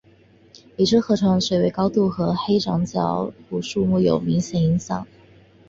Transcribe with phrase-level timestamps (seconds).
[0.77, 5.05] 已知河床的水位高度对黑长脚鹬数目有明显影响。